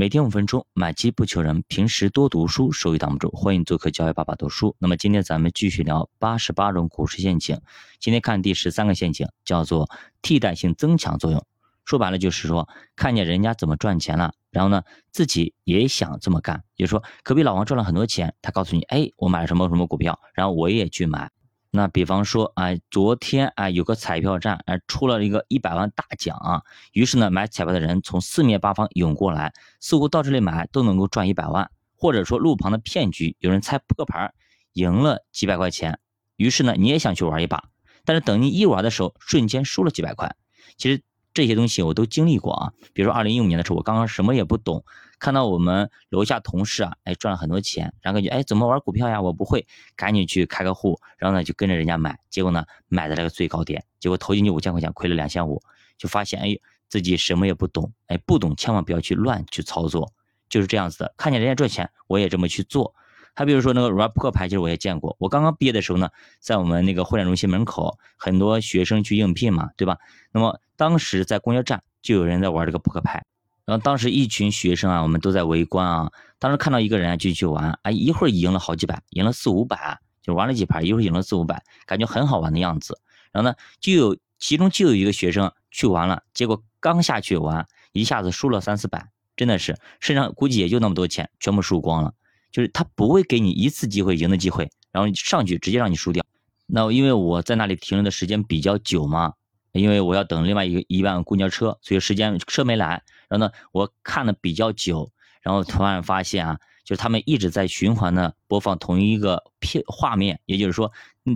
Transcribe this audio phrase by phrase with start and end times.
[0.00, 1.62] 每天五分钟，买基不求人。
[1.68, 3.30] 平时多读书，收益挡不住。
[3.32, 4.74] 欢迎做客教育爸爸读书。
[4.78, 7.60] 那么今天咱们继续聊八十八种股市陷阱。
[7.98, 9.90] 今天看第十三个陷阱，叫做
[10.22, 11.44] 替代性增强作用。
[11.84, 12.66] 说白了就是说，
[12.96, 16.64] 看见人家怎么赚钱了，然后呢，自己也想这么干。
[16.74, 21.30] 就是说，隔壁老王赚了很多钱，他告诉你，哎，我买了什么什么股票，然后我也去买。
[21.72, 26.62] 那比方说，哎，昨天哎有个彩票站哎出了一个一百万大奖啊，
[26.92, 34.32] 于是呢买彩票的人从四面八方涌过来，似乎到这里买都能够赚一百万，或者说路旁的骗局，有人猜扑克牌
[34.72, 36.00] 赢了几百块钱，
[36.36, 37.62] 于是呢你也想去玩一把，
[38.04, 40.34] 但是等你一玩的时候，瞬间输了几百块。
[40.76, 41.02] 其实
[41.32, 44.84] 这些东西我都经历过啊，比如说二零一五年的时候，我刚刚什么也不懂。
[45.20, 49.20] 看到我们楼下同事啊，哎赚了很多钱，然后感觉哎怎么玩股票呀？
[49.20, 55.62] 我不会，赶紧去开个户，然后呢就跟着人家买，结果呢买的那个最高点，结果投进去五千块钱，亏了两千五，
[55.96, 60.12] 就发现哎自己什么也不懂，哎不懂千万不要去乱去操作，
[60.48, 61.14] 就是这样子的。
[61.16, 62.94] 看见人家赚钱，我也这么去做。
[63.32, 65.16] 还比如说那个玩扑克牌，其实我也见过。
[65.20, 69.98] 我刚刚毕业的时候呢，在我们那个会展中心门口，很多学生去应聘嘛，对吧？
[70.32, 73.24] 那么当时在公交站就有人在玩这个扑克牌。
[73.70, 76.10] 然后当时一群学生啊，我们都在围观啊。
[76.40, 82.98] 当时看到一个人啊就去玩，哎，一会儿赢了好几百，赢了四五百，就玩了几盘，一会儿赢了四五百，感觉很好玩的样子。
[83.30, 92.12] 然后呢，就有其中就有一个学生去玩了，结果刚下去玩，一下子输了三四百，真的是身上估计也就那么多钱，全部输光了。
[92.50, 96.24] 就是他不会给你一次机会赢的机会，然后上去直接让你输掉。
[96.66, 99.34] 那因为我在那里停留的时间比较久嘛，
[99.70, 103.04] 因为我要等另外一个一班公交车，所以时间车没来。
[103.30, 110.92] 然后呢，我看的比较久，然后突然发现啊，就是他们一直在循环的播放同一个片画面，也就是说，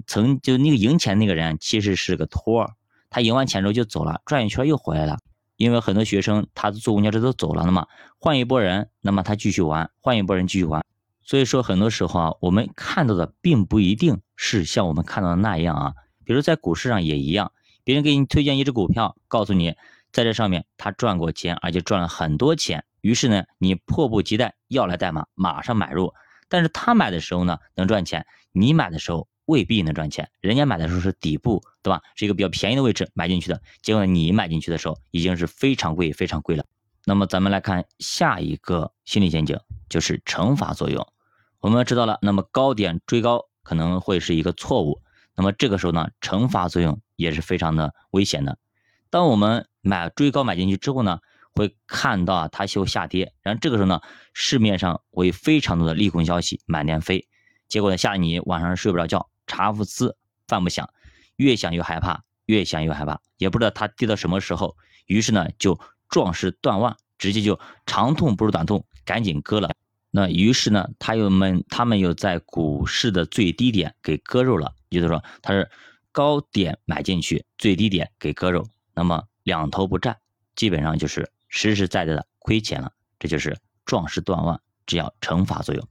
[0.07, 2.73] 曾就那个赢钱那个人其实是个托儿，
[3.09, 5.19] 他赢完钱之后就走了，转一圈又回来了。
[5.57, 7.87] 因为很多学生他坐公交车都走了了嘛，
[8.19, 10.85] 换一波人，那么他继续玩，换一波人继续玩。
[11.23, 15.93] 所以说很多时候啊，我们看到的并不一定是像我们看到的那样啊。
[16.25, 17.53] 比如在股市上也一样，
[17.85, 19.77] 别人给你推荐一只股票，告诉你。
[20.15, 22.85] 在这上面，他赚过钱，而且赚了很多钱。
[23.01, 26.15] 于是呢，你迫不及待要来代码，马上买入。
[26.49, 30.31] 但是他买的时候呢，能赚钱；你买的时候未必能赚钱。
[30.41, 32.01] 人家买的时候是底部，对吧？
[32.15, 36.65] 是一个比较便宜的位置买进去的，结果你买进去的时候已经是非常贵、非常贵了。
[37.05, 39.59] 那么咱们来看下一个心理陷阱，
[39.89, 41.05] 就是惩罚作用。
[41.59, 45.03] 我们知道了，那么高点追高可能会是一个错误。
[45.35, 48.57] 那么这个时候呢，惩罚作用也是非常的危险的。
[49.11, 51.21] 当我们买追高买进去之后呢，
[51.55, 54.01] 会看到它就下跌，然后这个时候呢，
[54.33, 57.29] 市面上会非常多的利空消息满天飞，
[57.69, 60.17] 结果呢吓得你晚上睡不着觉，茶不思
[60.49, 60.89] 饭不想，
[61.37, 65.79] 越想越害怕，越想越害怕，也不知道它跌到什么时候，于是呢就
[66.09, 69.71] 壮士断腕，直接就长痛不如短痛，赶紧割了。
[70.11, 75.69] 那于是呢，他又们他们又在股市的最低点给割肉了，也就是说他是
[76.13, 78.65] 高点买进去，最低点给割肉。
[78.95, 80.19] 那么两头不占，
[80.57, 85.89] 基本上就是实实在在的亏钱了，这就是壮士断腕，这叫惩罚作用。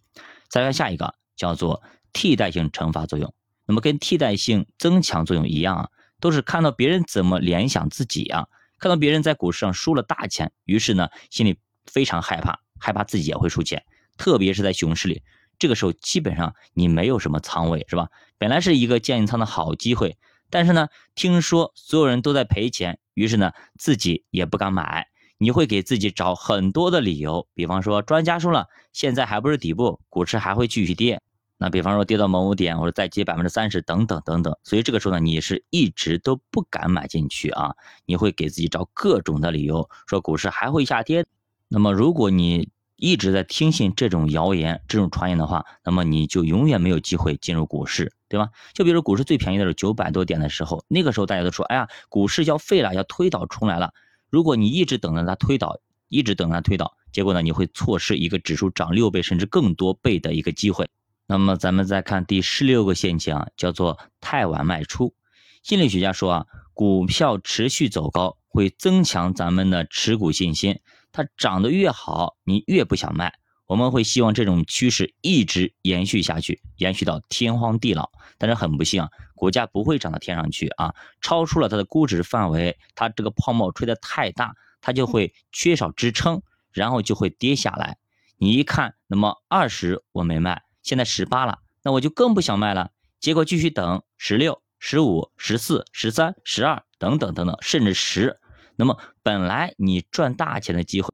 [0.50, 1.81] 再看下一个，叫做
[2.12, 3.34] 替代性惩罚作用。
[3.66, 8.47] 那么跟替代性增强作用一样啊，都是看到别人怎么联想自己啊，
[8.78, 13.85] 看到别人在股市上输了大钱，于是呢心里非常害怕，害怕自己也会输钱。
[14.18, 15.24] 特别是在熊市里，
[15.58, 18.09] 这个时候基本上你没有什么仓位是吧？
[18.38, 20.18] 本来是一个建仓的好机会。
[20.53, 25.08] 但是呢，听说所有人都在赔钱，于是呢，自己也不敢买。
[25.40, 31.19] 你会给自己找很多的理由，比方说专家说了，现在还不是底部，股市还会继续跌。
[31.58, 34.56] 那比方说跌到某某点，或者再跌百分之三十等等等等。
[34.64, 37.74] 所以这个时候呢，你是一直都不敢买进去啊。
[38.06, 41.25] 你会给自己找各种的理由，说股市还会下跌。
[41.68, 48.14] 那么如果你一直在听信这种谣言、这种传言的话，那么你就永远没有机会进入股市。
[48.34, 48.50] 对吧？
[48.74, 53.94] 就比如股市最便宜的时候，九百多点的时候，那个时候大家都说，哎呀，股市要废了，要推倒重来了。
[54.32, 55.78] 如果你一直等着它推倒，
[56.08, 60.90] 一直等它推倒，结果呢，你会错失一个指数涨六倍甚至更多倍的一个机会。
[61.28, 65.14] 那么咱们再看第十六个陷阱啊，叫做太晚卖出。
[65.62, 70.79] 心理学家说啊，股票持续走高会增强咱们的持股信心，
[71.12, 73.36] 它涨得越好，你越不想卖。
[73.66, 78.12] 我们会希望这种趋势一直延续下去，延续到天荒地老。
[78.38, 87.98] 但是很不幸啊，股价不会涨到天上去啊，超出了它的估值范围，它这个泡沫吹得太大，它就会缺少支撑，然后就会跌下来。
[88.38, 92.90] 你一看，那么二十我没卖，现在十八了，那我就更不想卖了。
[93.20, 98.40] 结果继续等十六、十五、十四、十三、十二等等等等，甚至十。
[98.76, 101.14] 那么本来你赚大钱的机会。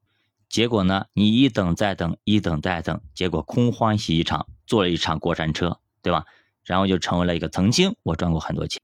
[0.50, 6.26] 结果呢，你一等再等，一等再等，结果空欢喜一场，坐了一场过山车，对吧？
[6.64, 8.82] 然后就成为了一个曾经我赚过很多钱。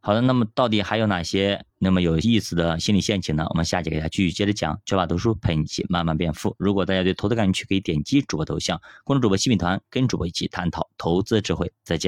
[0.00, 3.44] 好的，那么到底还有哪些那么有意思的心理陷阱呢？
[3.50, 4.80] 我们下节给大家继续接着讲。
[4.86, 6.54] 学霸读书陪你一起慢慢变富。
[6.56, 11.72] 如果大家对投资感兴趣，可以点击主播头像关注主播新品团，跟主播一起探讨投资智慧。
[11.84, 12.06] 再见。